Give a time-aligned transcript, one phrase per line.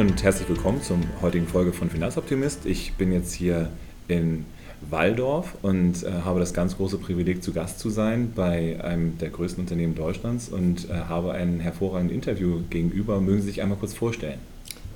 [0.00, 2.64] Und herzlich willkommen zum heutigen Folge von Finanzoptimist.
[2.64, 3.68] Ich bin jetzt hier
[4.08, 4.46] in
[4.88, 9.28] Waldorf und äh, habe das ganz große Privileg, zu Gast zu sein bei einem der
[9.28, 13.20] größten Unternehmen Deutschlands und äh, habe ein hervorragendes Interview gegenüber.
[13.20, 14.38] Mögen Sie sich einmal kurz vorstellen?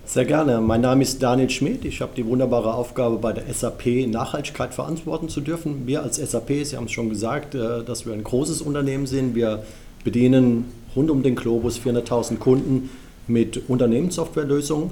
[0.06, 0.62] Sehr gerne.
[0.62, 1.84] Mein Name ist Daniel Schmidt.
[1.84, 5.86] Ich habe die wunderbare Aufgabe, bei der SAP Nachhaltigkeit verantworten zu dürfen.
[5.86, 9.34] Wir als SAP, Sie haben es schon gesagt, äh, dass wir ein großes Unternehmen sind.
[9.34, 9.64] Wir
[10.02, 10.64] bedienen
[10.96, 12.88] rund um den Globus 400.000 Kunden
[13.26, 14.90] mit Unternehmenssoftwarelösungen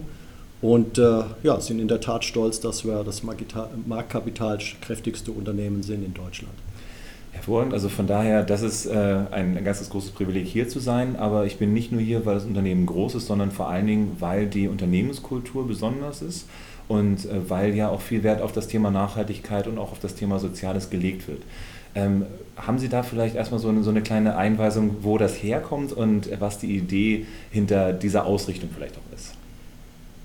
[0.61, 6.15] und äh, ja, sind in der Tat stolz, dass wir das marktkapitalkräftigste Unternehmen sind in
[6.15, 6.55] Deutschland.
[7.33, 11.47] Hervorragend, also von daher, das ist äh, ein, ganz großes Privileg hier zu sein, aber
[11.47, 14.47] ich bin nicht nur hier, weil das Unternehmen groß ist, sondern vor allen Dingen, weil
[14.47, 16.47] die Unternehmenskultur besonders ist
[16.89, 20.15] und äh, weil ja auch viel Wert auf das Thema Nachhaltigkeit und auch auf das
[20.15, 21.43] Thema Soziales gelegt wird.
[21.95, 22.27] Ähm,
[22.57, 26.29] haben Sie da vielleicht erstmal so eine, so eine kleine Einweisung, wo das herkommt und
[26.41, 29.35] was die Idee hinter dieser Ausrichtung vielleicht auch ist?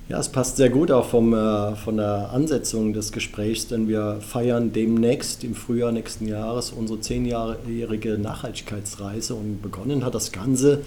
[0.10, 4.20] Ja, es passt sehr gut auch vom, äh, von der Ansetzung des Gesprächs, denn wir
[4.22, 10.82] feiern demnächst im Frühjahr nächsten Jahres unsere zehnjährige Nachhaltigkeitsreise und begonnen hat das Ganze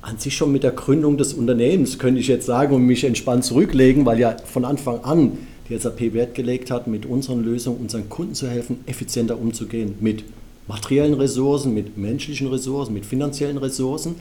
[0.00, 3.44] an sich schon mit der Gründung des Unternehmens, könnte ich jetzt sagen, und mich entspannt
[3.44, 5.36] zurücklegen, weil ja von Anfang an
[5.68, 10.24] die SAP Wert gelegt hat, mit unseren Lösungen unseren Kunden zu helfen, effizienter umzugehen mit
[10.68, 14.16] materiellen Ressourcen, mit menschlichen Ressourcen, mit finanziellen Ressourcen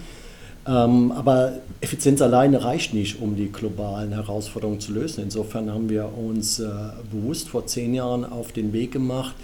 [0.67, 5.23] ähm, aber Effizienz alleine reicht nicht, um die globalen Herausforderungen zu lösen.
[5.23, 6.67] Insofern haben wir uns äh,
[7.11, 9.35] bewusst vor zehn Jahren auf den Weg gemacht,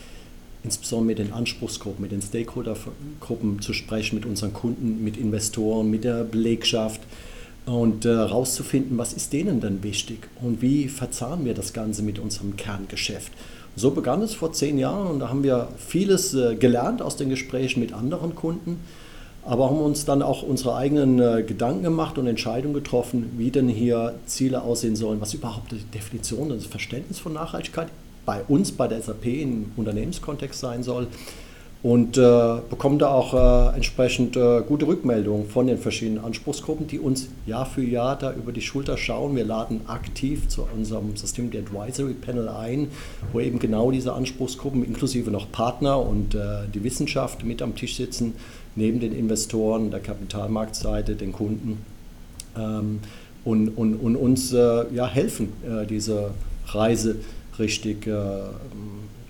[0.64, 6.04] insbesondere mit den Anspruchsgruppen, mit den Stakeholdergruppen zu sprechen, mit unseren Kunden, mit Investoren, mit
[6.06, 7.02] der Belegschaft
[7.66, 12.56] und äh, was ist denen denn wichtig und wie verzahnen wir das Ganze mit unserem
[12.56, 13.32] Kerngeschäft.
[13.76, 17.30] So begann es vor zehn Jahren und da haben wir vieles äh, gelernt aus den
[17.30, 18.80] Gesprächen mit anderen Kunden
[19.44, 23.68] aber haben uns dann auch unsere eigenen äh, Gedanken gemacht und Entscheidungen getroffen, wie denn
[23.68, 27.88] hier Ziele aussehen sollen, was überhaupt die Definition, das Verständnis von Nachhaltigkeit
[28.26, 31.08] bei uns, bei der SAP im Unternehmenskontext sein soll.
[31.84, 37.00] Und äh, bekommen da auch äh, entsprechend äh, gute Rückmeldungen von den verschiedenen Anspruchsgruppen, die
[37.00, 39.36] uns Jahr für Jahr da über die Schulter schauen.
[39.36, 42.90] Wir laden aktiv zu unserem System der Advisory Panel ein,
[43.34, 47.96] wo eben genau diese Anspruchsgruppen inklusive noch Partner und äh, die Wissenschaft mit am Tisch
[47.96, 48.36] sitzen
[48.76, 51.84] neben den Investoren, der Kapitalmarktseite, den Kunden
[52.56, 53.00] ähm,
[53.44, 56.30] und, und, und, uns äh, ja, helfen, äh, diese
[56.68, 57.16] Reise
[57.58, 58.08] richtig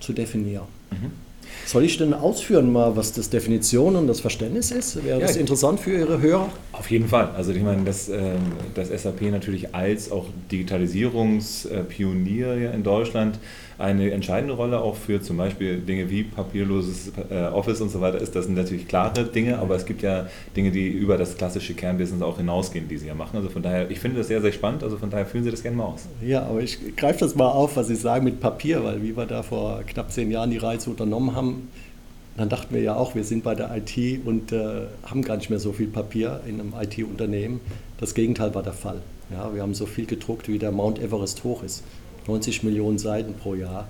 [0.00, 0.66] zu definieren.
[0.90, 1.21] Mhm.
[1.66, 5.04] Soll ich denn ausführen mal, was das Definition und das Verständnis ist?
[5.04, 6.48] Wäre ja, das interessant für Ihre Hörer?
[6.72, 7.30] Auf jeden Fall.
[7.36, 8.38] Also ich meine, dass ähm,
[8.74, 13.38] das SAP natürlich als auch Digitalisierungspionier in Deutschland
[13.82, 18.18] eine entscheidende Rolle auch für zum Beispiel Dinge wie papierloses äh, Office und so weiter
[18.18, 18.34] ist.
[18.36, 22.22] Das sind natürlich klare Dinge, aber es gibt ja Dinge, die über das klassische Kernbusiness
[22.22, 23.36] auch hinausgehen, die Sie ja machen.
[23.36, 24.84] Also von daher, ich finde das sehr, sehr spannend.
[24.84, 26.06] Also von daher fühlen Sie das gerne mal aus.
[26.24, 29.26] Ja, aber ich greife das mal auf, was Sie sagen mit Papier, weil wie wir
[29.26, 31.68] da vor knapp zehn Jahren die Reise unternommen haben,
[32.36, 35.50] dann dachten wir ja auch, wir sind bei der IT und äh, haben gar nicht
[35.50, 37.60] mehr so viel Papier in einem IT-Unternehmen.
[37.98, 39.02] Das Gegenteil war der Fall.
[39.30, 41.82] Ja, wir haben so viel gedruckt, wie der Mount Everest hoch ist.
[42.26, 43.88] 90 Millionen Seiten pro Jahr.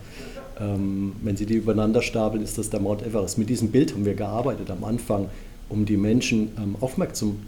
[0.60, 3.38] Ähm, wenn Sie die übereinander stapeln, ist das der Mount Everest.
[3.38, 5.28] Mit diesem Bild haben wir gearbeitet am Anfang,
[5.68, 7.40] um die Menschen ähm, aufmerksam,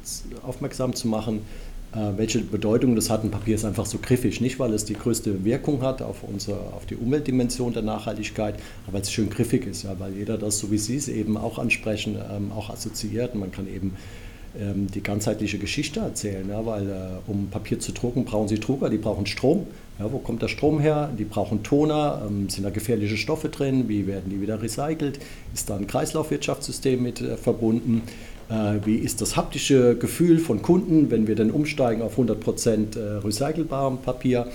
[0.43, 1.43] aufmerksam zu machen,
[1.95, 3.23] äh, welche Bedeutung das hat.
[3.23, 6.59] Ein Papier ist einfach so griffig, nicht weil es die größte Wirkung hat auf, unsere,
[6.75, 8.57] auf die Umweltdimension der Nachhaltigkeit,
[8.87, 11.37] aber weil es schön griffig ist, ja, weil jeder das, so wie Sie es eben
[11.37, 13.35] auch ansprechen, ähm, auch assoziiert.
[13.35, 13.95] Man kann eben
[14.55, 18.99] die ganzheitliche Geschichte erzählen, ja, weil äh, um Papier zu drucken, brauchen Sie Drucker, die
[18.99, 19.67] brauchen Strom.
[19.99, 21.11] Ja, wo kommt der Strom her?
[21.17, 22.23] Die brauchen Toner.
[22.27, 23.89] Ähm, sind da gefährliche Stoffe drin?
[23.89, 25.21] Wie werden die wieder recycelt?
[25.53, 28.03] Ist da ein Kreislaufwirtschaftssystem mit äh, verbunden?
[28.49, 33.19] Äh, wie ist das haptische Gefühl von Kunden, wenn wir dann umsteigen auf 100% äh,
[33.19, 34.47] recycelbarem Papier?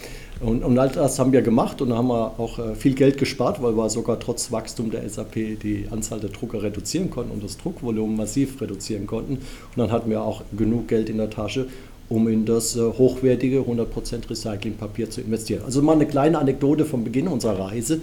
[0.41, 3.61] Und, und, all das haben wir gemacht und haben wir auch äh, viel Geld gespart,
[3.61, 7.57] weil wir sogar trotz Wachstum der SAP die Anzahl der Drucker reduzieren konnten und das
[7.57, 9.33] Druckvolumen massiv reduzieren konnten.
[9.33, 11.67] Und dann hatten wir auch genug Geld in der Tasche,
[12.07, 15.63] um in das hochwertige 100% Recyclingpapier zu investieren.
[15.65, 18.01] Also mal eine kleine Anekdote vom Beginn unserer Reise.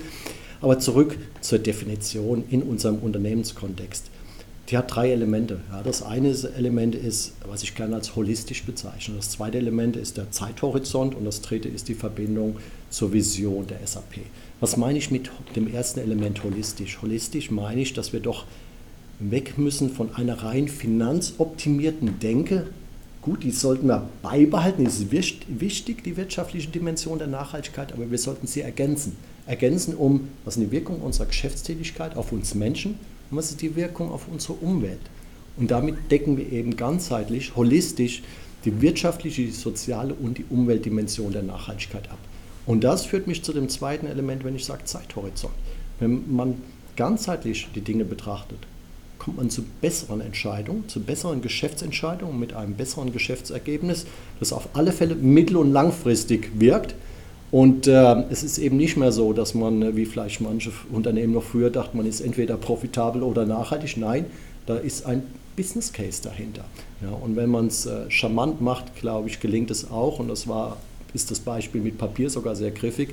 [0.60, 4.10] Aber zurück zur Definition in unserem Unternehmenskontext.
[4.68, 5.60] Die hat drei Elemente.
[5.70, 9.14] Ja, das eine Element ist, was ich gerne als holistisch bezeichne.
[9.16, 12.56] Das zweite Element ist der Zeithorizont und das dritte ist die Verbindung
[12.90, 14.20] zur Vision der SAP.
[14.58, 17.00] Was meine ich mit dem ersten Element holistisch?
[17.00, 18.44] Holistisch meine ich, dass wir doch
[19.20, 22.66] weg müssen von einer rein finanzoptimierten Denke
[23.26, 28.18] Gut, die sollten wir beibehalten, das ist wichtig, die wirtschaftliche Dimension der Nachhaltigkeit, aber wir
[28.18, 29.16] sollten sie ergänzen.
[29.48, 32.94] Ergänzen um, was ist die Wirkung unserer Geschäftstätigkeit auf uns Menschen
[33.30, 35.00] und was ist die Wirkung auf unsere Umwelt.
[35.56, 38.22] Und damit decken wir eben ganzheitlich, holistisch
[38.64, 42.18] die wirtschaftliche, die soziale und die Umweltdimension der Nachhaltigkeit ab.
[42.66, 45.54] Und das führt mich zu dem zweiten Element, wenn ich sage Zeithorizont.
[46.00, 46.54] Wenn man
[46.96, 48.58] ganzheitlich die Dinge betrachtet,
[49.18, 54.06] kommt man zu besseren Entscheidungen, zu besseren Geschäftsentscheidungen mit einem besseren Geschäftsergebnis,
[54.40, 56.94] das auf alle Fälle mittel- und langfristig wirkt.
[57.50, 61.32] Und äh, es ist eben nicht mehr so, dass man, äh, wie vielleicht manche Unternehmen
[61.32, 63.96] noch früher dachten, man ist entweder profitabel oder nachhaltig.
[63.96, 64.26] Nein,
[64.66, 65.22] da ist ein
[65.56, 66.64] Business Case dahinter.
[67.02, 70.18] Ja, und wenn man es äh, charmant macht, glaube ich, gelingt es auch.
[70.18, 70.76] Und das war,
[71.14, 73.10] ist das Beispiel mit Papier sogar sehr griffig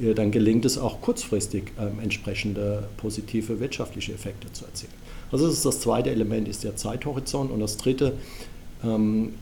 [0.00, 4.92] äh, dann gelingt es auch kurzfristig ähm, entsprechende positive wirtschaftliche Effekte zu erzielen.
[5.32, 8.14] Also das ist das zweite Element, ist der Zeithorizont und das dritte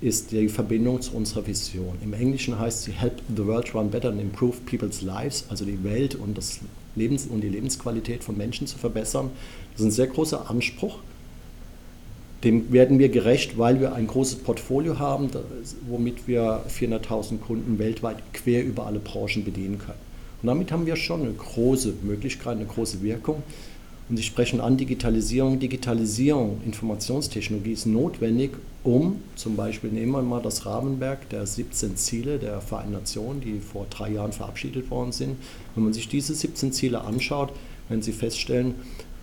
[0.00, 1.96] ist die Verbindung zu unserer Vision.
[2.02, 5.82] Im Englischen heißt sie Help the World Run Better and Improve People's Lives, also die
[5.84, 6.58] Welt und, das
[6.96, 9.30] Lebens und die Lebensqualität von Menschen zu verbessern.
[9.72, 10.98] Das ist ein sehr großer Anspruch.
[12.44, 15.28] Dem werden wir gerecht, weil wir ein großes Portfolio haben,
[15.88, 19.98] womit wir 400.000 Kunden weltweit quer über alle Branchen bedienen können.
[20.42, 23.42] Und damit haben wir schon eine große Möglichkeit, eine große Wirkung.
[24.08, 25.58] Und Sie sprechen an Digitalisierung.
[25.58, 28.52] Digitalisierung, Informationstechnologie ist notwendig,
[28.84, 33.60] um zum Beispiel, nehmen wir mal das Rahmenwerk der 17 Ziele der Vereinten Nationen, die
[33.60, 35.36] vor drei Jahren verabschiedet worden sind.
[35.74, 37.52] Wenn man sich diese 17 Ziele anschaut,
[37.88, 38.74] werden Sie feststellen,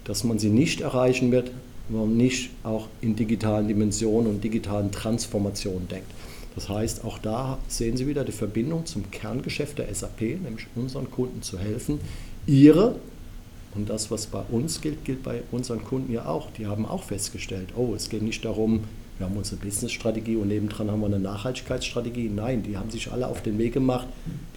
[0.06, 1.52] dass man sie nicht erreichen wird,
[1.90, 6.12] wenn man nicht auch in digitalen Dimensionen und digitalen Transformationen denkt.
[6.56, 11.12] Das heißt, auch da sehen Sie wieder die Verbindung zum Kerngeschäft der SAP, nämlich unseren
[11.12, 12.00] Kunden zu helfen,
[12.48, 12.96] ihre,
[13.76, 16.52] und das, was bei uns gilt, gilt bei unseren Kunden ja auch.
[16.52, 18.84] Die haben auch festgestellt, oh, es geht nicht darum,
[19.18, 22.30] wir haben unsere Business-Strategie und nebendran haben wir eine Nachhaltigkeitsstrategie.
[22.30, 24.08] Nein, die haben sich alle auf den Weg gemacht,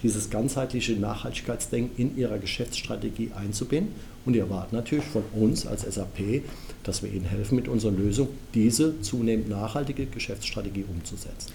[0.02, 3.94] dieses ganzheitliche Nachhaltigkeitsdenken in ihrer Geschäftsstrategie einzubinden.
[4.26, 6.42] Und die erwarten natürlich von uns als SAP,
[6.82, 11.52] dass wir ihnen helfen, mit unserer Lösung diese zunehmend nachhaltige Geschäftsstrategie umzusetzen.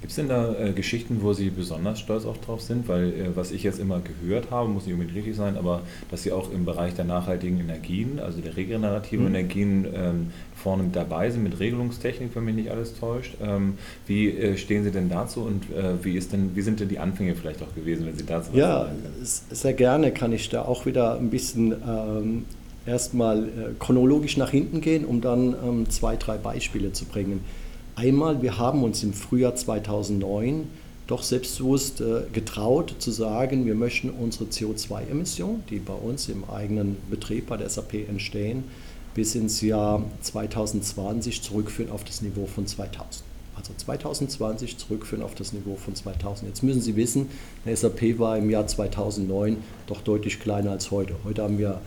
[0.00, 2.86] Gibt es denn da äh, Geschichten, wo Sie besonders stolz auch drauf sind?
[2.86, 6.22] Weil äh, was ich jetzt immer gehört habe, muss nicht unbedingt richtig sein, aber dass
[6.22, 9.34] Sie auch im Bereich der nachhaltigen Energien, also der regenerativen mhm.
[9.34, 13.36] Energien, ähm, vorne dabei sind mit Regelungstechnik, wenn mich nicht alles täuscht.
[13.42, 16.88] Ähm, wie äh, stehen Sie denn dazu und äh, wie, ist denn, wie sind denn
[16.88, 18.96] die Anfänge vielleicht auch gewesen, wenn Sie dazu Ja, sagen?
[19.22, 22.44] sehr gerne kann ich da auch wieder ein bisschen ähm,
[22.86, 27.40] erstmal äh, chronologisch nach hinten gehen, um dann ähm, zwei, drei Beispiele zu bringen.
[27.98, 30.68] Einmal, wir haben uns im Frühjahr 2009
[31.06, 36.98] doch selbstbewusst äh, getraut zu sagen, wir möchten unsere CO2-Emissionen, die bei uns im eigenen
[37.08, 38.64] Betrieb bei der SAP entstehen,
[39.14, 43.22] bis ins Jahr 2020 zurückführen auf das Niveau von 2000.
[43.56, 46.50] Also 2020 zurückführen auf das Niveau von 2000.
[46.50, 47.30] Jetzt müssen Sie wissen,
[47.64, 49.56] eine SAP war im Jahr 2009
[49.86, 51.14] doch deutlich kleiner als heute.
[51.24, 51.80] Heute haben wir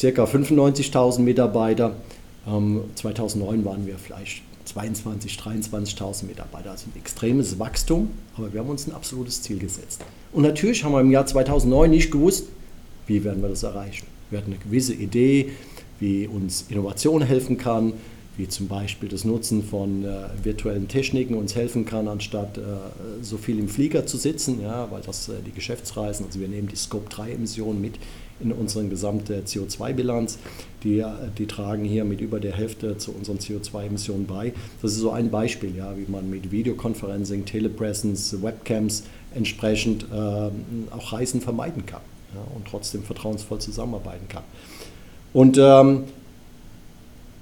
[0.00, 0.24] ca.
[0.24, 1.92] 95.000 Mitarbeiter.
[2.94, 4.42] 2009 ähm, waren wir vielleicht
[4.74, 6.70] 22.000, 23.000 Mitarbeiter.
[6.70, 10.04] Also ein extremes Wachstum, aber wir haben uns ein absolutes Ziel gesetzt.
[10.32, 12.46] Und natürlich haben wir im Jahr 2009 nicht gewusst,
[13.06, 14.06] wie werden wir das erreichen.
[14.30, 15.50] Wir hatten eine gewisse Idee,
[15.98, 17.94] wie uns Innovation helfen kann,
[18.36, 22.62] wie zum Beispiel das Nutzen von äh, virtuellen Techniken uns helfen kann, anstatt äh,
[23.22, 26.68] so viel im Flieger zu sitzen, ja, weil das äh, die Geschäftsreisen, also wir nehmen
[26.68, 27.96] die Scope-3-Emissionen mit
[28.40, 30.38] in unseren gesamte CO2-Bilanz.
[30.82, 31.04] Die,
[31.36, 34.52] die tragen hier mit über der Hälfte zu unseren CO2-Emissionen bei.
[34.80, 39.04] Das ist so ein Beispiel, ja, wie man mit Videoconferencing, Telepresence, Webcams
[39.34, 42.02] entsprechend äh, auch Reisen vermeiden kann
[42.34, 44.44] ja, und trotzdem vertrauensvoll zusammenarbeiten kann.
[45.32, 46.04] Und ähm,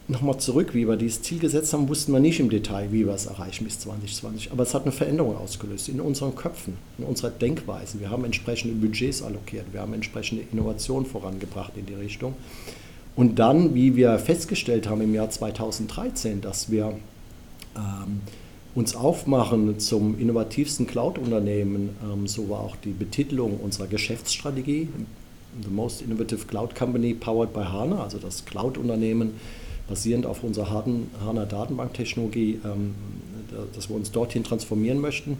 [0.09, 3.13] nochmal zurück, wie wir dieses Ziel gesetzt haben, wussten wir nicht im Detail, wie wir
[3.13, 4.51] es erreichen bis 2020.
[4.53, 8.01] Aber es hat eine Veränderung ausgelöst in unseren Köpfen, in unserer Denkweise.
[8.01, 12.35] Wir haben entsprechende Budgets allokiert, wir haben entsprechende Innovationen vorangebracht in die Richtung.
[13.17, 16.99] Und dann, wie wir festgestellt haben im Jahr 2013, dass wir
[17.77, 18.21] ähm,
[18.75, 24.89] uns aufmachen zum innovativsten Cloud-Unternehmen, ähm, so war auch die Betitelung unserer Geschäftsstrategie,
[25.63, 29.33] The Most Innovative Cloud Company Powered by HANA, also das Cloud-Unternehmen,
[29.89, 30.85] basierend auf unserer
[31.25, 32.95] HANA Datenbanktechnologie, ähm,
[33.75, 35.39] dass wir uns dorthin transformieren möchten,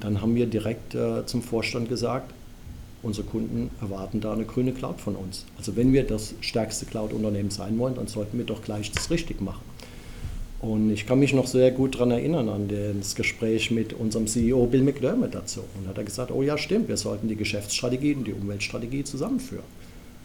[0.00, 2.32] dann haben wir direkt äh, zum Vorstand gesagt,
[3.02, 5.44] unsere Kunden erwarten da eine grüne Cloud von uns.
[5.58, 9.40] Also wenn wir das stärkste Cloud-Unternehmen sein wollen, dann sollten wir doch gleich das richtig
[9.40, 9.62] machen.
[10.60, 14.66] Und ich kann mich noch sehr gut daran erinnern, an das Gespräch mit unserem CEO
[14.66, 15.60] Bill McDermott dazu.
[15.76, 19.64] Und hat er gesagt, oh ja, stimmt, wir sollten die Geschäftsstrategie und die Umweltstrategie zusammenführen.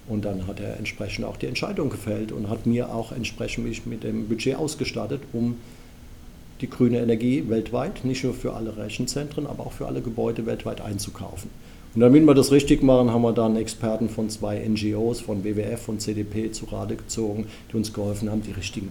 [0.07, 3.85] Und dann hat er entsprechend auch die Entscheidung gefällt und hat mir auch entsprechend mich
[3.85, 5.55] mit dem Budget ausgestattet, um
[6.61, 10.81] die grüne Energie weltweit, nicht nur für alle Rechenzentren, aber auch für alle Gebäude weltweit
[10.81, 11.49] einzukaufen.
[11.93, 15.89] Und damit wir das richtig machen, haben wir dann Experten von zwei NGOs, von WWF
[15.89, 18.89] und CDP zu Rate gezogen, die uns geholfen haben, die richtigen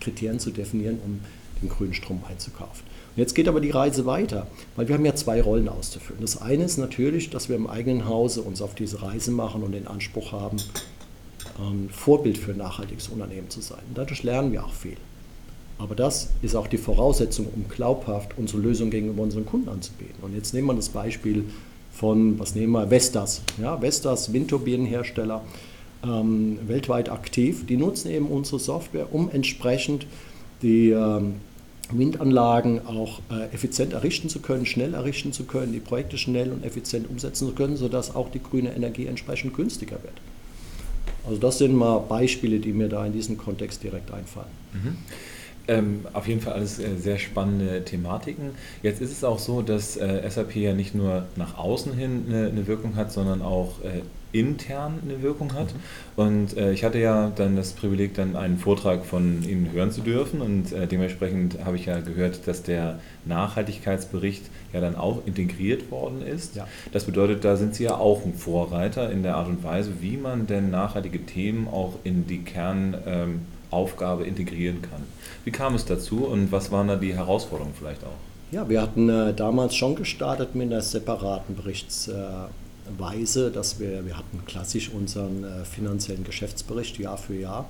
[0.00, 1.20] Kriterien zu definieren, um
[1.60, 2.84] den grünen Strom einzukaufen.
[3.14, 6.22] Jetzt geht aber die Reise weiter, weil wir haben ja zwei Rollen auszufüllen.
[6.22, 9.72] Das eine ist natürlich, dass wir im eigenen Hause uns auf diese Reise machen und
[9.72, 10.56] den Anspruch haben,
[11.60, 13.80] ähm, Vorbild für ein nachhaltiges Unternehmen zu sein.
[13.88, 14.96] Und dadurch lernen wir auch viel.
[15.78, 20.22] Aber das ist auch die Voraussetzung, um glaubhaft unsere Lösung gegenüber unseren Kunden anzubieten.
[20.22, 21.44] Und jetzt nehmen wir das Beispiel
[21.92, 23.42] von, was nehmen wir, Vestas.
[23.60, 25.42] Ja, Vestas, Windturbinenhersteller,
[26.04, 27.66] ähm, weltweit aktiv.
[27.66, 30.06] Die nutzen eben unsere Software, um entsprechend
[30.62, 31.34] die ähm,
[31.90, 36.64] Windanlagen auch äh, effizient errichten zu können, schnell errichten zu können, die Projekte schnell und
[36.64, 40.14] effizient umsetzen zu können, sodass auch die grüne Energie entsprechend günstiger wird.
[41.26, 44.50] Also das sind mal Beispiele, die mir da in diesem Kontext direkt einfallen.
[44.72, 44.96] Mhm.
[45.68, 48.50] Ähm, auf jeden Fall alles äh, sehr spannende Thematiken.
[48.82, 52.48] Jetzt ist es auch so, dass äh, SAP ja nicht nur nach außen hin eine,
[52.48, 55.72] eine Wirkung hat, sondern auch äh, intern eine Wirkung hat.
[55.72, 56.22] Mhm.
[56.22, 60.00] Und äh, ich hatte ja dann das Privileg, dann einen Vortrag von Ihnen hören zu
[60.00, 60.40] dürfen.
[60.40, 66.22] Und äh, dementsprechend habe ich ja gehört, dass der Nachhaltigkeitsbericht ja dann auch integriert worden
[66.22, 66.56] ist.
[66.56, 66.66] Ja.
[66.92, 70.16] Das bedeutet, da sind Sie ja auch ein Vorreiter in der Art und Weise, wie
[70.16, 73.40] man denn nachhaltige Themen auch in die Kern ähm,
[74.26, 75.02] integrieren kann.
[75.44, 78.18] Wie kam es dazu und was waren da die Herausforderungen vielleicht auch?
[78.50, 81.54] Ja, wir hatten äh, damals schon gestartet mit einer separaten
[82.96, 87.68] Berichtsweise, dass wir, wir hatten klassisch unseren äh, finanziellen Geschäftsbericht Jahr für Jahr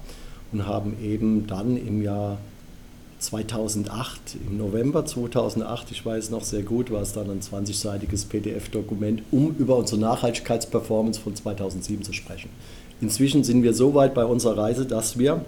[0.52, 2.38] und haben eben dann im Jahr
[3.18, 9.22] 2008, im November 2008, ich weiß noch sehr gut, war es dann ein 20-seitiges PDF-Dokument,
[9.30, 12.50] um über unsere Nachhaltigkeitsperformance von 2007 zu sprechen.
[13.00, 15.44] Inzwischen sind wir so weit bei unserer Reise, dass wir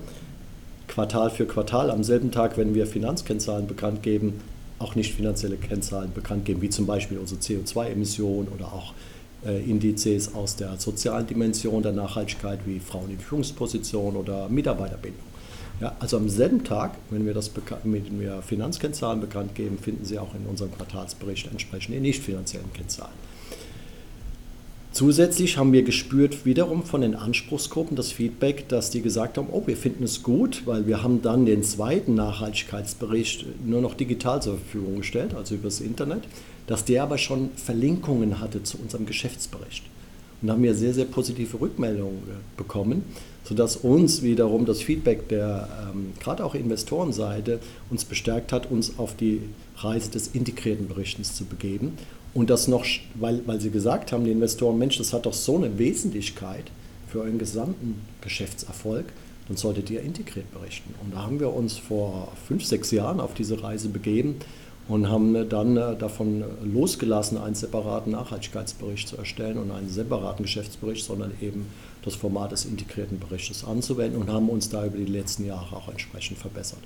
[0.87, 4.41] Quartal für Quartal am selben Tag, wenn wir Finanzkennzahlen bekannt geben,
[4.79, 8.93] auch nicht finanzielle Kennzahlen bekannt geben, wie zum Beispiel unsere CO2-Emissionen oder auch
[9.45, 15.21] Indizes aus der sozialen Dimension der Nachhaltigkeit wie Frauen in Führungspositionen oder Mitarbeiterbindung.
[15.81, 17.51] Ja, also am selben Tag, wenn wir, das
[17.83, 23.13] wenn wir Finanzkennzahlen bekannt geben, finden Sie auch in unserem Quartalsbericht entsprechende nicht finanziellen Kennzahlen.
[24.93, 29.65] Zusätzlich haben wir gespürt wiederum von den Anspruchsgruppen das Feedback, dass die gesagt haben, oh,
[29.67, 34.57] wir finden es gut, weil wir haben dann den zweiten Nachhaltigkeitsbericht nur noch digital zur
[34.59, 36.23] Verfügung gestellt, also übers Internet,
[36.67, 39.85] dass der aber schon Verlinkungen hatte zu unserem Geschäftsbericht.
[40.43, 42.23] Und haben wir sehr, sehr positive Rückmeldungen
[42.57, 43.03] bekommen,
[43.45, 49.17] sodass uns wiederum das Feedback der ähm, gerade auch Investorenseite uns bestärkt hat, uns auf
[49.17, 49.41] die
[49.77, 51.93] Reise des integrierten Berichtens zu begeben
[52.35, 55.57] und das noch, weil, weil sie gesagt haben, die Investoren, Mensch, das hat doch so
[55.57, 56.65] eine Wesentlichkeit
[57.09, 59.07] für euren gesamten Geschäftserfolg,
[59.47, 60.95] dann solltet ihr integriert berichten.
[61.03, 64.37] Und da haben wir uns vor fünf, sechs Jahren auf diese Reise begeben
[64.89, 71.05] und haben dann äh, davon losgelassen, einen separaten Nachhaltigkeitsbericht zu erstellen und einen separaten Geschäftsbericht,
[71.05, 71.67] sondern eben
[72.03, 75.89] das Format des integrierten Berichtes anzuwenden und haben uns da über die letzten Jahre auch
[75.89, 76.81] entsprechend verbessert.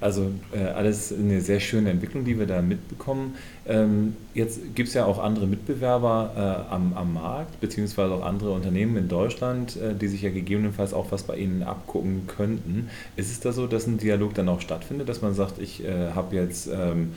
[0.00, 3.34] Also äh, alles eine sehr schöne Entwicklung, die wir da mitbekommen.
[3.66, 8.50] Ähm, jetzt gibt es ja auch andere Mitbewerber äh, am, am Markt, beziehungsweise auch andere
[8.50, 12.90] Unternehmen in Deutschland, äh, die sich ja gegebenenfalls auch was bei Ihnen abgucken könnten.
[13.16, 16.10] Ist es da so, dass ein Dialog dann auch stattfindet, dass man sagt, ich äh,
[16.14, 17.12] habe jetzt ähm,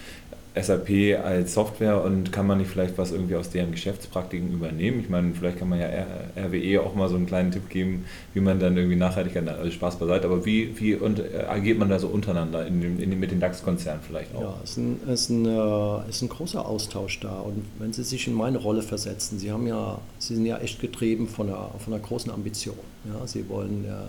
[0.61, 4.99] SAP als Software und kann man nicht vielleicht was irgendwie aus deren Geschäftspraktiken übernehmen?
[4.99, 5.87] Ich meine, vielleicht kann man ja
[6.35, 9.97] RWE auch mal so einen kleinen Tipp geben, wie man dann irgendwie Nachhaltigkeit, also Spaß
[9.97, 13.31] beiseite, aber wie, wie und, äh, agiert man da so untereinander in dem, in mit
[13.31, 14.41] den DAX-Konzernen vielleicht auch?
[14.41, 18.03] Ja, es ist ein, ist, ein, äh, ist ein großer Austausch da und wenn Sie
[18.03, 21.71] sich in meine Rolle versetzen, Sie haben ja, Sie sind ja echt getrieben von einer,
[21.79, 22.75] von einer großen Ambition.
[23.05, 23.25] Ja?
[23.27, 24.03] Sie wollen ja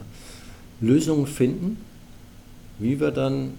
[0.80, 1.78] Lösungen finden,
[2.78, 3.54] wie wir dann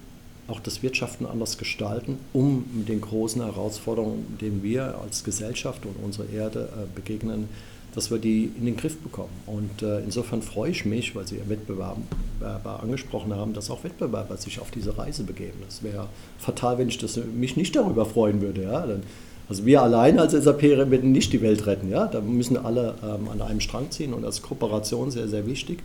[0.51, 6.27] auch das Wirtschaften anders gestalten, um den großen Herausforderungen, denen wir als Gesellschaft und unsere
[6.27, 7.49] Erde äh, begegnen,
[7.93, 9.33] dass wir die in den Griff bekommen.
[9.45, 14.59] Und äh, insofern freue ich mich, weil Sie Wettbewerber angesprochen haben, dass auch Wettbewerber sich
[14.59, 15.59] auf diese Reise begeben.
[15.65, 18.63] Das wäre fatal, wenn ich das, mich nicht darüber freuen würde.
[18.63, 18.85] Ja?
[19.49, 21.89] also wir allein als SAP werden nicht die Welt retten.
[21.89, 22.07] Ja?
[22.07, 25.79] Da müssen alle ähm, an einem Strang ziehen und als Kooperation sehr, sehr wichtig.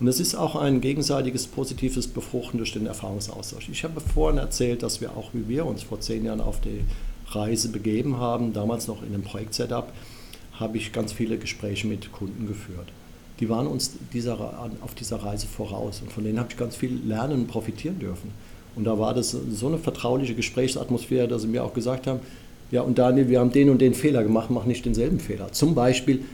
[0.00, 3.68] Und es ist auch ein gegenseitiges positives Befruchten durch den Erfahrungsaustausch.
[3.68, 6.80] Ich habe vorhin erzählt, dass wir auch, wie wir uns vor zehn Jahren auf die
[7.28, 9.92] Reise begeben haben, damals noch in einem Projekt-Setup,
[10.54, 12.88] habe ich ganz viele Gespräche mit Kunden geführt.
[13.40, 17.00] Die waren uns dieser, auf dieser Reise voraus und von denen habe ich ganz viel
[17.04, 18.30] lernen und profitieren dürfen.
[18.76, 22.20] Und da war das so eine vertrauliche Gesprächsatmosphäre, dass sie mir auch gesagt haben,
[22.70, 25.52] ja und Daniel, wir haben den und den Fehler gemacht, mach nicht denselben Fehler.
[25.52, 26.24] Zum Beispiel,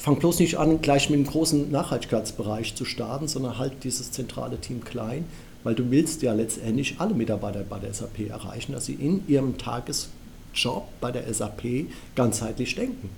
[0.00, 4.58] fang bloß nicht an, gleich mit einem großen Nachhaltigkeitsbereich zu starten, sondern halt dieses zentrale
[4.58, 5.26] Team klein,
[5.62, 9.58] weil du willst ja letztendlich alle Mitarbeiter bei der SAP erreichen, dass sie in ihrem
[9.58, 13.10] Tagesjob bei der SAP ganzheitlich denken.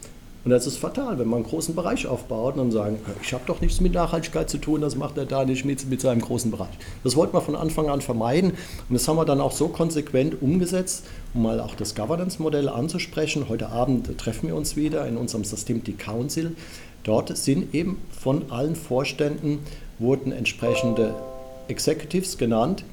[0.45, 3.45] Und das ist fatal, wenn man einen großen Bereich aufbaut und dann sagen, ich habe
[3.47, 6.51] doch nichts mit Nachhaltigkeit zu tun, das macht er da nicht mit, mit seinem großen
[6.51, 6.73] Bereich.
[7.05, 10.43] Das wollten wir von Anfang an vermeiden und das haben wir dann auch so konsequent
[10.43, 13.49] umgesetzt, um mal auch das Governance-Modell anzusprechen.
[13.49, 16.57] Heute Abend treffen wir uns wieder in unserem Systemity Council.
[17.05, 19.61] Dort sind eben von allen Vorständen
[20.01, 21.15] wurden entsprechende
[21.69, 22.85] Executives genannt,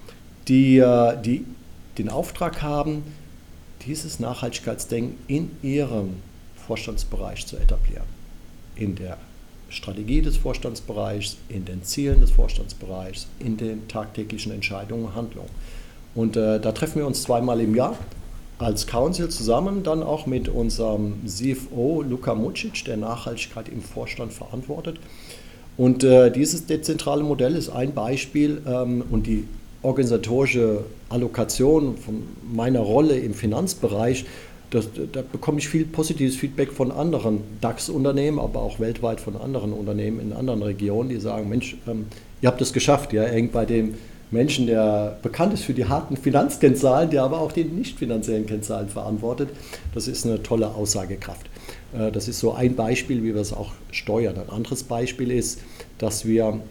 [0.47, 1.45] die, äh, die
[1.97, 3.03] den Auftrag haben,
[3.85, 6.15] dieses Nachhaltigkeitsdenken in ihrem
[6.69, 8.05] Vorstandsbereich zu etablieren.
[8.75, 9.17] In der
[9.69, 15.49] Strategie des Vorstandsbereichs, in den Zielen des Vorstandsbereichs, in den tagtäglichen Entscheidungen und Handlungen.
[16.13, 17.97] Und äh, da treffen wir uns zweimal im Jahr
[18.59, 24.99] als Council zusammen, dann auch mit unserem CFO Luka Mucic, der Nachhaltigkeit im Vorstand verantwortet.
[25.75, 29.47] Und äh, dieses dezentrale Modell ist ein Beispiel ähm, und die
[29.81, 32.23] organisatorische Allokation von
[32.53, 34.25] meiner Rolle im Finanzbereich
[34.69, 39.73] das, da bekomme ich viel positives Feedback von anderen DAX-Unternehmen, aber auch weltweit von anderen
[39.73, 42.05] Unternehmen in anderen Regionen, die sagen, Mensch, ähm,
[42.41, 43.95] ihr habt es geschafft, ja, eng bei dem
[44.31, 48.89] Menschen, der bekannt ist für die harten Finanzkennzahlen, der aber auch die nicht finanziellen Kennzahlen
[48.89, 49.49] verantwortet.
[49.93, 51.47] Das ist eine tolle Aussagekraft.
[51.97, 54.37] Äh, das ist so ein Beispiel, wie wir es auch steuern.
[54.37, 55.61] Ein anderes Beispiel ist,
[55.97, 56.61] dass wir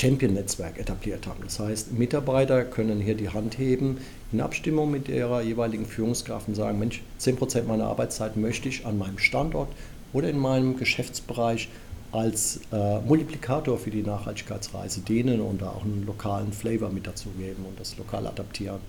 [0.00, 1.40] Champion-Netzwerk etabliert haben.
[1.44, 3.98] Das heißt, Mitarbeiter können hier die Hand heben
[4.32, 8.96] in Abstimmung mit ihrer jeweiligen Führungskraft und sagen, Mensch, 10% meiner Arbeitszeit möchte ich an
[8.96, 9.68] meinem Standort
[10.12, 11.68] oder in meinem Geschäftsbereich
[12.12, 17.28] als äh, Multiplikator für die Nachhaltigkeitsreise dienen und da auch einen lokalen Flavor mit dazu
[17.38, 18.80] geben und das lokal adaptieren.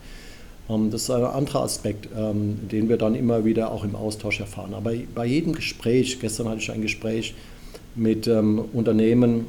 [0.70, 4.39] Ähm, das ist ein anderer Aspekt, ähm, den wir dann immer wieder auch im Austausch
[4.39, 4.74] erfahren.
[4.74, 7.36] Aber bei jedem Gespräch, gestern hatte ich ein Gespräch
[7.96, 9.46] mit ähm, Unternehmen,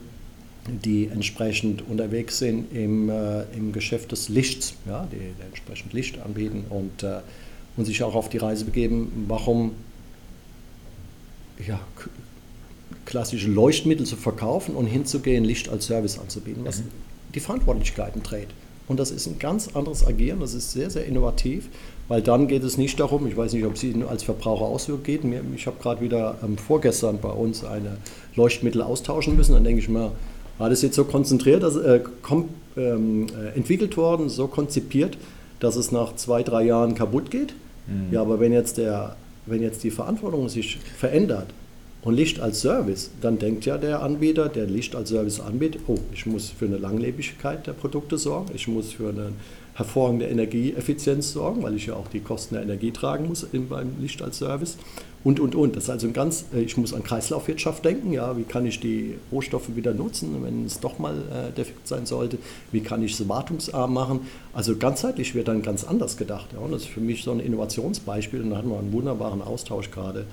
[0.69, 6.21] die entsprechend unterwegs sind im, äh, im Geschäft des Lichts, ja, die, die entsprechend Licht
[6.21, 7.21] anbieten und, äh,
[7.77, 9.73] und sich auch auf die Reise begeben, warum
[11.67, 11.81] ja,
[13.07, 16.89] klassische Leuchtmittel zu verkaufen und hinzugehen, Licht als Service anzubieten, was mhm.
[17.35, 18.53] die Verantwortlichkeiten trägt.
[18.89, 21.69] Und das ist ein ganz anderes Agieren, das ist sehr, sehr innovativ,
[22.09, 24.79] weil dann geht es nicht darum, ich weiß nicht, ob es Ihnen als Verbraucher auch
[24.79, 25.23] so geht,
[25.57, 27.97] ich habe gerade wieder ähm, vorgestern bei uns eine
[28.37, 30.13] Leuchtmittel austauschen müssen, dann denke ich mir,
[30.59, 35.17] war das jetzt so konzentriert, also, äh, kom, ähm, äh, entwickelt worden, so konzipiert,
[35.61, 37.55] dass es nach zwei, drei Jahren kaputt geht.
[37.87, 38.13] Mhm.
[38.13, 41.47] Ja, aber wenn jetzt, der, wenn jetzt die Verantwortung sich verändert
[42.03, 45.99] und Licht als Service, dann denkt ja der Anbieter, der Licht als Service anbietet, oh,
[46.13, 49.33] ich muss für eine Langlebigkeit der Produkte sorgen, ich muss für eine
[49.75, 54.21] hervorragende Energieeffizienz sorgen, weil ich ja auch die Kosten der Energie tragen muss beim Licht
[54.21, 54.77] als Service
[55.25, 55.77] und, und, und.
[55.77, 58.81] Das ist also ein ganz, äh, ich muss an Kreislaufwirtschaft denken, ja, wie kann ich
[58.81, 62.39] die Rohstoffe wieder nutzen, wenn es doch mal äh, defekt sein sollte,
[62.71, 64.21] wie kann ich es wartungsarm machen.
[64.53, 66.49] Also ganzheitlich wird dann ganz anders gedacht.
[66.53, 69.43] Ja, und das ist für mich so ein Innovationsbeispiel und da hatten wir einen wunderbaren
[69.43, 70.27] Austausch gerade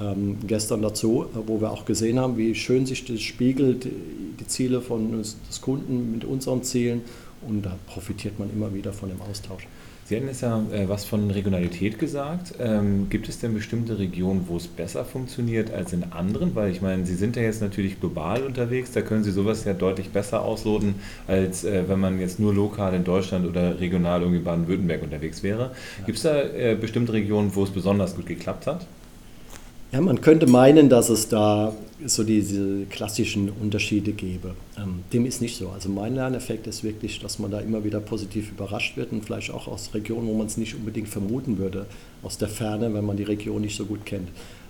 [0.00, 4.46] ähm, gestern dazu, äh, wo wir auch gesehen haben, wie schön sich das spiegelt, die
[4.46, 7.02] Ziele von des Kunden mit unseren Zielen
[7.42, 9.66] und da profitiert man immer wieder von dem Austausch.
[10.08, 12.54] Sie hatten jetzt ja äh, was von Regionalität gesagt.
[12.58, 16.54] Ähm, gibt es denn bestimmte Regionen, wo es besser funktioniert als in anderen?
[16.54, 19.74] Weil ich meine, Sie sind ja jetzt natürlich global unterwegs, da können Sie sowas ja
[19.74, 20.94] deutlich besser ausloten,
[21.26, 25.72] als äh, wenn man jetzt nur lokal in Deutschland oder regional irgendwie Baden-Württemberg unterwegs wäre.
[26.06, 28.86] Gibt es da äh, bestimmte Regionen, wo es besonders gut geklappt hat?
[29.90, 31.72] Ja, man könnte meinen, dass es da
[32.04, 34.54] so diese klassischen Unterschiede gäbe.
[34.76, 35.70] Ähm, dem ist nicht so.
[35.70, 39.50] Also mein Lerneffekt ist wirklich, dass man da immer wieder positiv überrascht wird und vielleicht
[39.50, 41.86] auch aus Regionen, wo man es nicht unbedingt vermuten würde,
[42.22, 44.28] aus der Ferne, wenn man die Region nicht so gut kennt.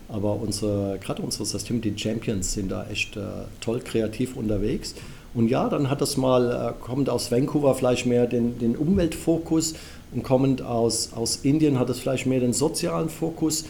[0.09, 3.23] Aber unsere, gerade unsere System, die Champions, sind da echt äh,
[3.61, 4.95] toll kreativ unterwegs.
[5.35, 9.75] Und ja, dann hat das mal, äh, kommt aus Vancouver vielleicht mehr den, den Umweltfokus
[10.15, 13.65] und kommend aus, aus Indien hat es vielleicht mehr den sozialen Fokus.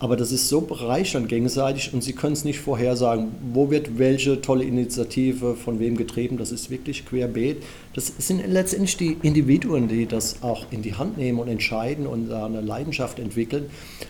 [0.00, 4.40] Aber das ist so bereichernd gegenseitig und Sie können es nicht vorhersagen, wo wird welche
[4.40, 6.38] tolle Initiative von wem getrieben.
[6.38, 7.62] Das ist wirklich querbeet.
[7.94, 12.30] Das sind letztendlich die Individuen, die das auch in die Hand nehmen und entscheiden und
[12.30, 13.66] da eine Leidenschaft entwickeln.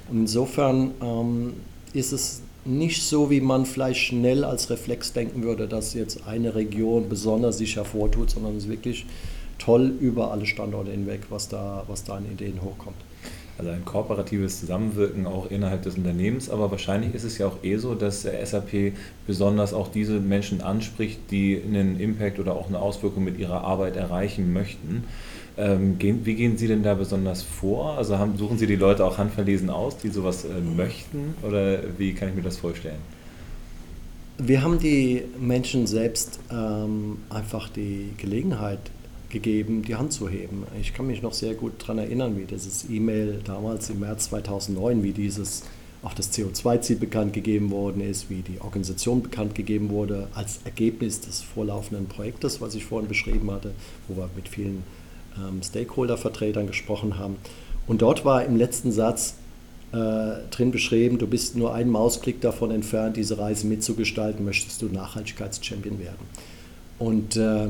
[0.09, 1.55] Und insofern ähm,
[1.93, 6.55] ist es nicht so, wie man vielleicht schnell als Reflex denken würde, dass jetzt eine
[6.55, 9.07] Region besonders sich hervortut, sondern es ist wirklich
[9.59, 12.97] toll über alle Standorte hinweg, was da, was da an Ideen hochkommt.
[13.61, 17.77] Also ein kooperatives Zusammenwirken auch innerhalb des Unternehmens, aber wahrscheinlich ist es ja auch eh
[17.77, 18.95] so, dass SAP
[19.27, 23.97] besonders auch diese Menschen anspricht, die einen Impact oder auch eine Auswirkung mit ihrer Arbeit
[23.97, 25.05] erreichen möchten.
[25.59, 27.99] Ähm, wie gehen Sie denn da besonders vor?
[27.99, 32.31] Also suchen Sie die Leute auch handverlesen aus, die sowas äh, möchten oder wie kann
[32.31, 33.01] ich mir das vorstellen?
[34.39, 38.79] Wir haben die Menschen selbst ähm, einfach die Gelegenheit
[39.31, 40.65] gegeben, die Hand zu heben.
[40.81, 45.03] Ich kann mich noch sehr gut daran erinnern, wie dieses E-Mail damals im März 2009,
[45.03, 45.63] wie dieses
[46.03, 51.21] auch das CO2-Ziel bekannt gegeben worden ist, wie die Organisation bekannt gegeben wurde, als Ergebnis
[51.21, 53.73] des vorlaufenden Projektes, was ich vorhin beschrieben hatte,
[54.09, 54.83] wo wir mit vielen
[55.37, 57.37] ähm, Stakeholder-Vertretern gesprochen haben.
[57.87, 59.35] Und dort war im letzten Satz
[59.93, 59.97] äh,
[60.51, 65.99] drin beschrieben, du bist nur einen Mausklick davon entfernt, diese Reise mitzugestalten, möchtest du Nachhaltigkeitschampion
[65.99, 66.27] werden.
[66.99, 67.69] Und äh,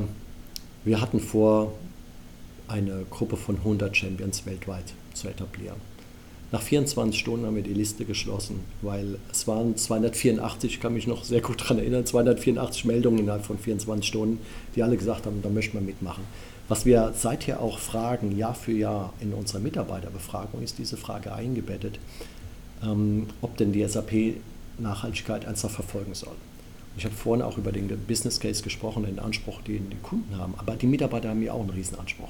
[0.83, 1.73] wir hatten vor,
[2.67, 5.75] eine Gruppe von 100 Champions weltweit zu etablieren.
[6.51, 11.07] Nach 24 Stunden haben wir die Liste geschlossen, weil es waren 284, ich kann mich
[11.07, 14.39] noch sehr gut daran erinnern, 284 Meldungen innerhalb von 24 Stunden,
[14.75, 16.23] die alle gesagt haben, da möchten wir mitmachen.
[16.67, 21.99] Was wir seither auch fragen, Jahr für Jahr in unserer Mitarbeiterbefragung, ist diese Frage eingebettet,
[22.83, 24.35] ähm, ob denn die SAP
[24.77, 26.35] Nachhaltigkeit ernsthaft verfolgen soll.
[26.97, 30.53] Ich habe vorhin auch über den Business Case gesprochen, den Anspruch, den die Kunden haben.
[30.57, 32.29] Aber die Mitarbeiter haben ja auch einen Riesenanspruch.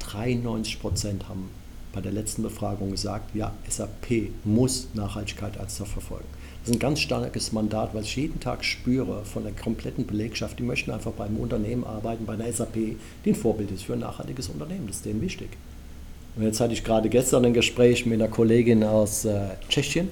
[0.00, 1.50] 93 Prozent haben
[1.92, 6.26] bei der letzten Befragung gesagt, ja, SAP muss Nachhaltigkeit als verfolgen.
[6.60, 10.58] Das ist ein ganz starkes Mandat, was ich jeden Tag spüre von der kompletten Belegschaft.
[10.58, 12.74] Die möchten einfach beim Unternehmen arbeiten, bei der SAP,
[13.24, 14.86] die ein Vorbild ist für ein nachhaltiges Unternehmen.
[14.86, 15.50] Das ist denen wichtig.
[16.36, 20.08] Und jetzt hatte ich gerade gestern ein Gespräch mit einer Kollegin aus äh, Tschechien,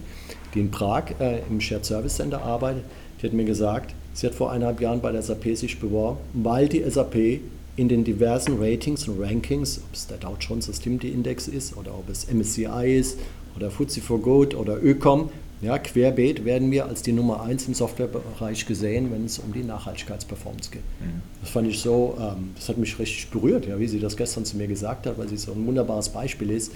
[0.55, 2.85] die in Prag äh, im Shared Service Center arbeitet.
[3.23, 6.69] Die hat mir gesagt, sie hat vor eineinhalb Jahren bei der SAP sich beworben, weil
[6.69, 7.41] die SAP
[7.77, 11.95] in den diversen Ratings und Rankings, ob es der Dow Jones Sustainability Index ist oder
[11.95, 13.19] ob es MSCI ist
[13.57, 15.31] oder FTSE for Good oder Ökom,
[15.63, 19.63] ja, querbeet werden wir als die Nummer eins im Softwarebereich gesehen, wenn es um die
[19.63, 20.83] Nachhaltigkeitsperformance geht.
[21.01, 21.23] Mhm.
[21.41, 24.45] Das fand ich so, ähm, das hat mich richtig berührt, ja, wie sie das gestern
[24.45, 26.73] zu mir gesagt hat, weil sie so ein wunderbares Beispiel ist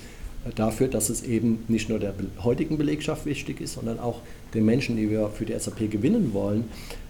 [0.54, 4.20] dafür, dass es eben nicht nur der heutigen Belegschaft wichtig ist, sondern auch
[4.54, 6.64] den Menschen, die wir für die SAP gewinnen wollen,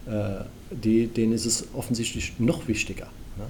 [0.07, 3.09] äh, die, denen ist es offensichtlich noch wichtiger.
[3.37, 3.47] Ne?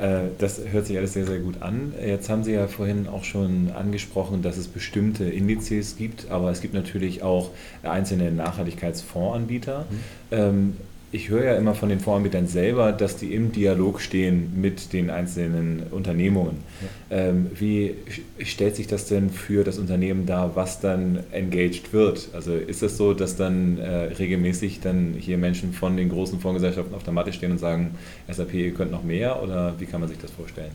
[0.00, 1.92] Äh, das hört sich alles sehr, sehr gut an.
[2.04, 6.60] Jetzt haben Sie ja vorhin auch schon angesprochen, dass es bestimmte Indizes gibt, aber es
[6.60, 7.50] gibt natürlich auch
[7.82, 9.86] einzelne Nachhaltigkeitsfondsanbieter.
[10.30, 10.74] Mhm.
[11.12, 15.10] Ich höre ja immer von den Voranbietern selber, dass die im Dialog stehen mit den
[15.10, 16.58] einzelnen Unternehmungen.
[17.10, 17.16] Ja.
[17.16, 17.96] Ähm, wie
[18.44, 22.28] stellt sich das denn für das Unternehmen dar, was dann engaged wird?
[22.32, 26.38] Also ist es das so, dass dann äh, regelmäßig dann hier Menschen von den großen
[26.38, 27.96] Fondsgesellschaften auf der Matte stehen und sagen,
[28.30, 30.70] SAP, ihr könnt noch mehr oder wie kann man sich das vorstellen?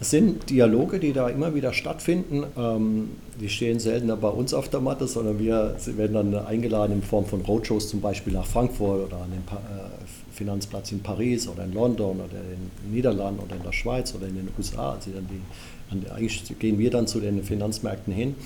[0.00, 2.44] Es sind Dialoge, die da immer wieder stattfinden.
[2.56, 7.02] Ähm, die stehen seltener bei uns auf der Matte, sondern wir werden dann eingeladen in
[7.02, 9.90] Form von Roadshows zum Beispiel nach Frankfurt oder an den äh,
[10.32, 14.26] Finanzplatz in Paris oder in London oder in den Niederlanden oder in der Schweiz oder
[14.26, 14.92] in den USA.
[14.92, 18.36] Also dann die, eigentlich gehen wir dann zu den Finanzmärkten hin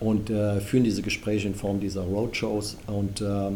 [0.00, 2.78] und äh, führen diese Gespräche in Form dieser Roadshows.
[2.86, 3.50] Und äh,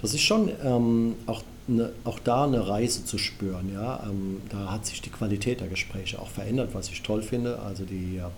[0.00, 3.70] das ist schon ähm, auch eine, auch da eine Reise zu spüren.
[3.72, 4.04] Ja?
[4.08, 7.58] Ähm, da hat sich die Qualität der Gespräche auch verändert, was ich toll finde.
[7.60, 8.28] Also die äh,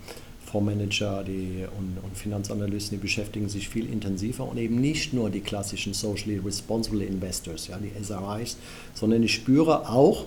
[0.46, 5.40] Fondsmanager die, und, und, Finanzanalysten, die beschäftigen sich viel intensiver und eben nicht nur die
[5.40, 8.56] klassischen Socially Responsible Investors, ja, die SRIs,
[8.94, 10.24] sondern ich spüre auch,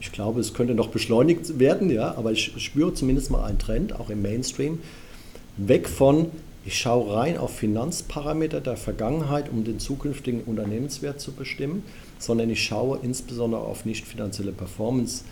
[0.00, 3.98] ich glaube, es könnte noch beschleunigt werden, ja, aber ich spüre zumindest mal einen Trend,
[3.98, 4.80] auch im Mainstream,
[5.56, 6.26] weg von
[6.66, 11.84] ich schaue rein auf Finanzparameter der Vergangenheit, um den zukünftigen Unternehmenswert zu bestimmen,
[12.18, 15.24] sondern ich schaue insbesondere auf nicht finanzielle Performance,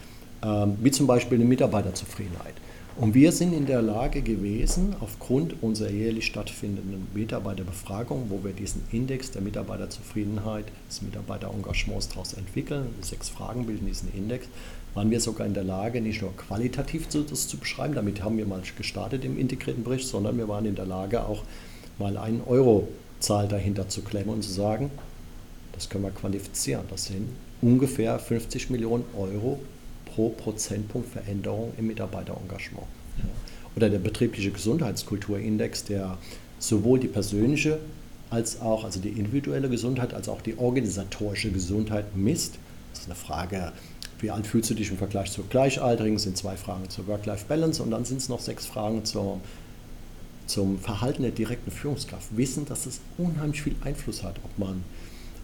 [0.43, 2.55] ähm, wie zum Beispiel eine Mitarbeiterzufriedenheit.
[2.97, 8.83] Und wir sind in der Lage gewesen, aufgrund unserer jährlich stattfindenden Mitarbeiterbefragung, wo wir diesen
[8.93, 14.47] Index der Mitarbeiterzufriedenheit, des Mitarbeiterengagements daraus entwickeln, sechs Fragen bilden diesen Index,
[14.95, 18.47] waren wir sogar in der Lage, nicht nur qualitativ das zu beschreiben, damit haben wir
[18.47, 21.43] mal gestartet im integrierten Bericht, sondern wir waren in der Lage, auch
[21.99, 24.93] mal einen Eurozahl dahinter zu klemmen und zu sagen,
[25.75, 26.85] das können wir qualifizieren.
[26.91, 27.29] Das sind
[27.61, 29.61] ungefähr 50 Millionen Euro
[30.07, 32.87] pro Prozentpunkt Veränderung im Mitarbeiterengagement.
[33.77, 36.19] Oder der betriebliche Gesundheitskulturindex, der
[36.59, 37.79] sowohl die persönliche
[38.31, 42.55] als auch, also die individuelle Gesundheit, als auch die organisatorische Gesundheit misst.
[42.93, 43.73] Das ist eine Frage,
[44.21, 47.91] wie alt fühlst du dich im Vergleich zu Gleichaltrigen, sind zwei Fragen zur Work-Life-Balance und
[47.91, 49.41] dann sind es noch sechs Fragen zur,
[50.47, 52.37] zum Verhalten der direkten Führungskraft.
[52.37, 54.85] Wissen, dass es unheimlich viel Einfluss hat, ob man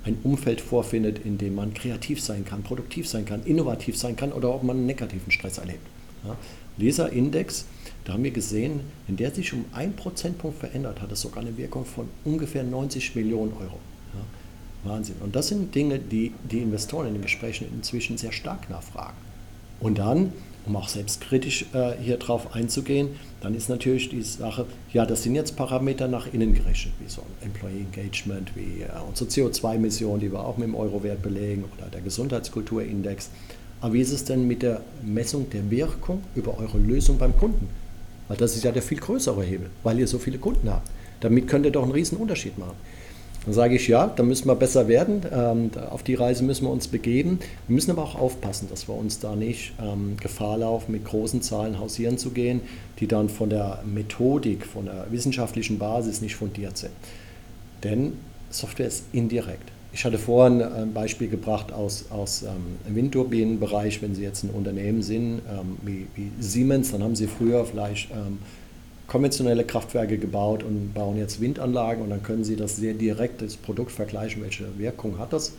[0.04, 4.32] ein Umfeld vorfindet, in dem man kreativ sein kann, produktiv sein kann, innovativ sein kann
[4.32, 5.86] oder ob man einen negativen Stress erlebt.
[6.24, 6.36] Ja.
[6.78, 7.66] Dieser Index,
[8.04, 11.56] da haben wir gesehen, wenn der sich um einen Prozentpunkt verändert, hat es sogar eine
[11.56, 13.78] Wirkung von ungefähr 90 Millionen Euro.
[14.14, 14.90] Ja.
[14.90, 15.16] Wahnsinn.
[15.20, 19.16] Und das sind Dinge, die die Investoren in den Gesprächen inzwischen sehr stark nachfragen.
[19.80, 20.32] Und dann
[20.66, 23.08] um auch selbstkritisch äh, hier drauf einzugehen,
[23.40, 27.22] dann ist natürlich die Sache, ja, das sind jetzt Parameter nach innen gerichtet, wie so
[27.22, 31.88] ein Employee Engagement, wie äh, unsere CO2-Emissionen, die wir auch mit dem Euro-Wert belegen, oder
[31.88, 33.30] der Gesundheitskulturindex.
[33.80, 37.68] Aber wie ist es denn mit der Messung der Wirkung über eure Lösung beim Kunden?
[38.28, 40.88] Weil das ist ja der viel größere Hebel, weil ihr so viele Kunden habt.
[41.20, 42.76] Damit könnt ihr doch einen riesen Unterschied machen.
[43.44, 46.70] Dann sage ich, ja, da müssen wir besser werden, ähm, auf die Reise müssen wir
[46.70, 47.38] uns begeben.
[47.66, 51.40] Wir müssen aber auch aufpassen, dass wir uns da nicht ähm, Gefahr laufen, mit großen
[51.40, 52.60] Zahlen hausieren zu gehen,
[52.98, 56.92] die dann von der Methodik, von der wissenschaftlichen Basis nicht fundiert sind.
[57.82, 58.12] Denn
[58.50, 59.70] Software ist indirekt.
[59.92, 64.02] Ich hatte vorhin ein Beispiel gebracht aus, aus ähm, Windturbinenbereich.
[64.02, 68.10] Wenn Sie jetzt ein Unternehmen sind ähm, wie, wie, Siemens, dann haben Sie früher vielleicht
[68.12, 68.38] ähm,
[69.10, 73.56] konventionelle Kraftwerke gebaut und bauen jetzt Windanlagen und dann können Sie das sehr direkt das
[73.56, 75.54] Produkt vergleichen, welche Wirkung hat das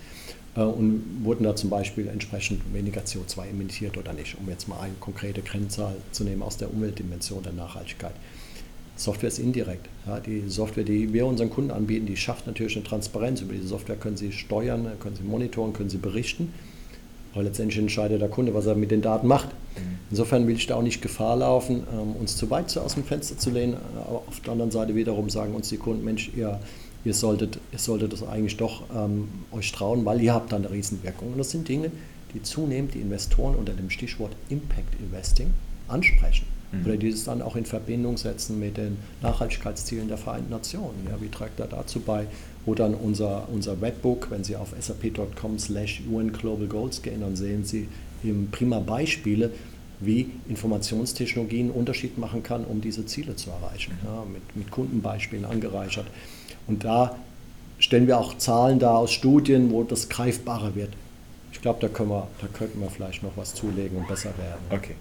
[0.55, 4.79] äh, und wurden da zum Beispiel entsprechend weniger CO2 emittiert oder nicht, um jetzt mal
[4.79, 8.13] eine konkrete Kennzahl zu nehmen aus der Umweltdimension der Nachhaltigkeit.
[8.95, 9.89] Software ist indirekt.
[10.07, 13.41] Ja, die Software, die wir unseren Kunden anbieten, die schafft natürlich eine Transparenz.
[13.41, 16.53] Über diese Software können sie steuern, können sie monitoren, können sie berichten.
[17.33, 19.47] Aber letztendlich entscheidet der Kunde, was er mit den Daten macht.
[19.47, 19.99] Mhm.
[20.09, 23.37] Insofern will ich da auch nicht Gefahr laufen, ähm, uns zu weit aus dem Fenster
[23.37, 23.77] zu lehnen.
[24.05, 26.59] Aber auf der anderen Seite wiederum sagen uns die Kunden, Mensch, ihr,
[27.05, 30.69] ihr, solltet, ihr solltet das eigentlich doch ähm, euch trauen, weil ihr habt da eine
[30.69, 31.31] Riesenwirkung.
[31.31, 31.91] Und das sind Dinge,
[32.33, 35.53] die zunehmend die Investoren unter dem Stichwort Impact Investing
[35.87, 36.45] ansprechen.
[36.71, 36.85] Mhm.
[36.85, 41.07] Oder die das dann auch in Verbindung setzen mit den Nachhaltigkeitszielen der Vereinten Nationen.
[41.09, 42.27] Ja, wie trägt er dazu bei?
[42.65, 47.35] Wo dann unser, unser Webbook, wenn Sie auf sap.com slash UN Global Goals gehen, dann
[47.35, 47.87] sehen Sie
[48.23, 49.51] eben prima Beispiele,
[49.99, 53.93] wie Informationstechnologie einen Unterschied machen kann, um diese Ziele zu erreichen.
[54.03, 56.05] Ja, mit, mit Kundenbeispielen angereichert.
[56.67, 57.15] Und da
[57.79, 60.89] stellen wir auch Zahlen dar aus Studien, wo das greifbarer wird.
[61.51, 64.61] Ich glaube, da, da könnten wir vielleicht noch was zulegen und besser werden.
[64.69, 64.95] Okay.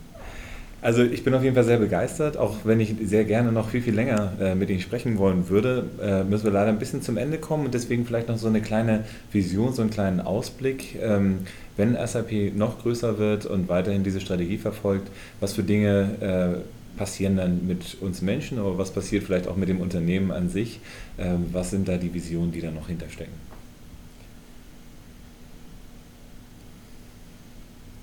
[0.83, 3.83] Also ich bin auf jeden Fall sehr begeistert, auch wenn ich sehr gerne noch viel,
[3.83, 7.19] viel länger äh, mit Ihnen sprechen wollen würde, äh, müssen wir leider ein bisschen zum
[7.19, 10.97] Ende kommen und deswegen vielleicht noch so eine kleine Vision, so einen kleinen Ausblick.
[11.03, 11.41] Ähm,
[11.77, 15.09] wenn SAP noch größer wird und weiterhin diese Strategie verfolgt,
[15.41, 19.69] was für Dinge äh, passieren dann mit uns Menschen, aber was passiert vielleicht auch mit
[19.69, 20.81] dem Unternehmen an sich?
[21.19, 23.35] Ähm, was sind da die Visionen, die da noch hinterstecken?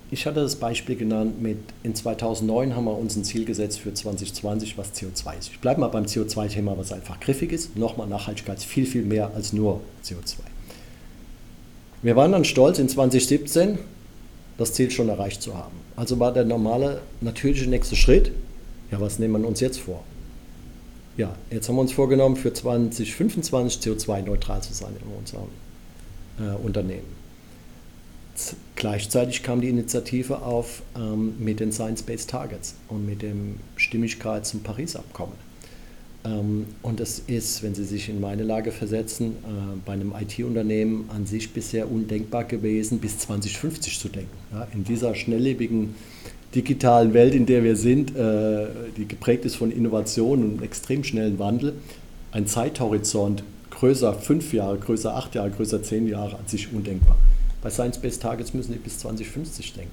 [0.09, 3.93] Ich hatte das Beispiel genannt mit, in 2009 haben wir uns ein Ziel gesetzt für
[3.93, 5.49] 2020, was CO2 ist.
[5.49, 7.75] Ich bleibe mal beim CO2-Thema, was einfach griffig ist.
[7.75, 10.37] Nochmal Nachhaltigkeit ist viel, viel mehr als nur CO2.
[12.03, 13.79] Wir waren dann stolz, in 2017
[14.57, 15.75] das Ziel schon erreicht zu haben.
[15.97, 18.31] Also war der normale, natürliche nächste Schritt,
[18.91, 20.03] ja, was nehmen wir uns jetzt vor?
[21.17, 25.47] Ja, jetzt haben wir uns vorgenommen, für 2025 CO2-neutral zu sein in unserem
[26.39, 27.16] äh, Unternehmen.
[28.75, 34.61] Gleichzeitig kam die Initiative auf ähm, mit den Science-Based Targets und mit dem Stimmigkeit zum
[34.61, 35.33] Paris-Abkommen.
[36.23, 41.09] Ähm, und es ist, wenn Sie sich in meine Lage versetzen, äh, bei einem IT-Unternehmen
[41.09, 44.37] an sich bisher undenkbar gewesen, bis 2050 zu denken.
[44.51, 45.95] Ja, in dieser schnelllebigen
[46.53, 51.39] digitalen Welt, in der wir sind, äh, die geprägt ist von Innovation und extrem schnellen
[51.39, 51.73] Wandel,
[52.31, 57.17] ein Zeithorizont größer fünf Jahre, größer acht Jahre, größer zehn Jahre an sich undenkbar
[57.61, 59.91] bei Science-Based Targets müssen die bis 2050 denken.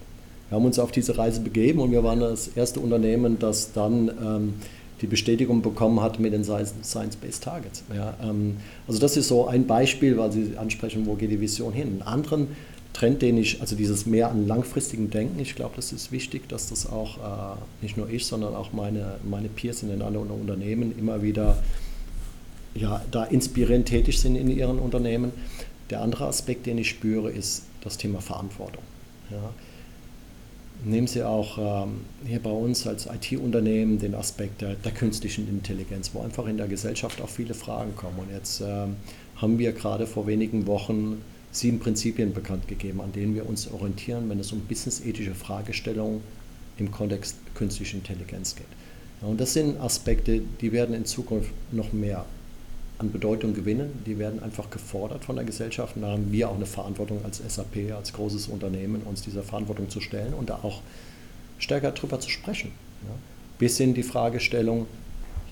[0.48, 4.09] Wir haben uns auf diese Reise begeben und wir waren das erste Unternehmen, das dann
[4.09, 4.55] ähm,
[5.00, 7.83] die Bestätigung bekommen hat mit den Science-Based Targets.
[7.94, 11.72] Ja, ähm, also das ist so ein Beispiel, weil Sie ansprechen, wo geht die Vision
[11.72, 11.88] hin.
[11.88, 12.48] Einen anderen
[12.92, 16.68] Trend, den ich, also dieses mehr an langfristigen Denken, ich glaube, das ist wichtig, dass
[16.68, 20.96] das auch äh, nicht nur ich, sondern auch meine, meine Peers in den anderen Unternehmen
[20.96, 21.59] immer wieder
[22.74, 25.33] ja, da inspirierend tätig sind in ihren Unternehmen.
[25.90, 28.83] Der andere Aspekt, den ich spüre, ist das Thema Verantwortung.
[29.31, 29.51] Ja.
[30.85, 36.11] Nehmen Sie auch ähm, hier bei uns als IT-Unternehmen den Aspekt der, der, künstlichen Intelligenz,
[36.12, 38.18] wo einfach in der Gesellschaft auch viele Fragen kommen.
[38.18, 38.97] Und jetzt ähm,
[39.37, 44.29] haben wir gerade vor wenigen Wochen sieben Prinzipien bekannt gegeben, an denen wir uns orientieren,
[44.29, 46.20] wenn es um businessethische Fragestellungen
[46.77, 48.66] im Kontext künstlicher Intelligenz geht.
[49.23, 52.27] Ja, und das sind Aspekte, die werden in Zukunft noch mehr
[52.98, 54.02] an Bedeutung gewinnen.
[54.07, 55.96] Die werden einfach gefordert von der Gesellschaft.
[55.96, 59.88] Und da haben wir auch eine Verantwortung als SAP, als großes Unternehmen, uns dieser Verantwortung
[59.88, 60.80] zu stellen und da auch
[61.59, 62.72] stärker drüber zu sprechen.
[63.02, 63.14] Ja.
[63.59, 64.87] Bis hin die Fragestellung,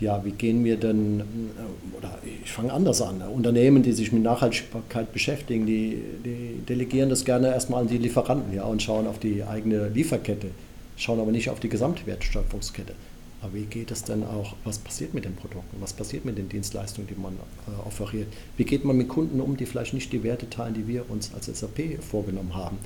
[0.00, 4.22] ja, wie gehen wir denn, äh, oder ich fange anders an, Unternehmen, die sich mit
[4.22, 9.18] Nachhaltigkeit beschäftigen, die, die delegieren das gerne erstmal an die Lieferanten ja, und schauen auf
[9.18, 10.48] die eigene Lieferkette,
[10.96, 12.94] schauen aber nicht auf die Gesamtwertschöpfungskette.
[13.42, 16.48] Aber wie geht es denn auch, was passiert mit den Produkten, was passiert mit den
[16.48, 18.28] Dienstleistungen, die man äh, offeriert?
[18.57, 21.33] Wie geht man mit Kunden um, die vielleicht nicht die Werte teilen, die wir uns
[21.35, 22.78] als SAP vorgenommen haben?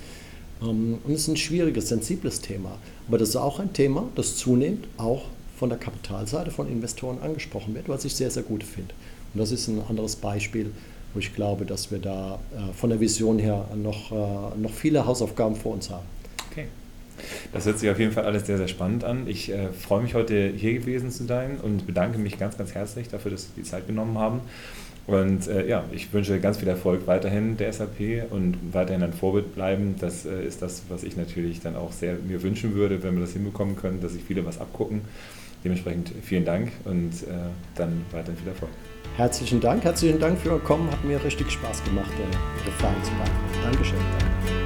[0.63, 2.79] Ähm, und es ist ein schwieriges, sensibles Thema.
[3.07, 5.25] Aber das ist auch ein Thema, das zunehmend auch
[5.59, 8.95] von der Kapitalseite von Investoren angesprochen wird, was ich sehr, sehr gut finde.
[9.35, 10.71] Und das ist ein anderes Beispiel,
[11.13, 15.07] wo ich glaube, dass wir da äh, von der Vision her noch, äh, noch viele
[15.07, 16.07] Hausaufgaben vor uns haben.
[16.51, 16.67] Okay.
[17.53, 19.27] Das hört sich auf jeden Fall alles sehr, sehr spannend an.
[19.27, 23.09] Ich äh, freue mich heute hier gewesen zu sein und bedanke mich ganz, ganz herzlich
[23.09, 24.41] dafür, dass Sie die Zeit genommen haben.
[25.07, 29.55] Und äh, ja, ich wünsche ganz viel Erfolg weiterhin der SAP und weiterhin ein Vorbild
[29.55, 29.95] bleiben.
[30.01, 33.21] Das äh, ist das, was ich natürlich dann auch sehr mir wünschen würde, wenn wir
[33.21, 35.03] das hinbekommen können, dass sich viele was abgucken.
[35.65, 37.27] Dementsprechend vielen Dank und äh,
[37.77, 38.71] dann weiterhin viel Erfolg.
[39.17, 40.91] Herzlichen Dank, herzlichen Dank für Ihr Kommen.
[40.91, 43.63] Hat mir richtig Spaß gemacht, Ihre Fragen zu beantworten.
[43.63, 43.99] Dankeschön.
[44.19, 44.66] Danke.